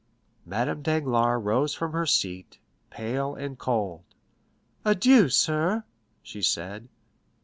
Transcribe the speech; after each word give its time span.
Madame 0.47 0.81
Danglars 0.81 1.43
rose 1.43 1.75
from 1.75 1.91
her 1.91 2.07
seat, 2.07 2.57
pale 2.89 3.35
and 3.35 3.59
cold. 3.59 4.01
"Adieu, 4.83 5.29
sir," 5.29 5.83
she 6.23 6.41
said. 6.41 6.87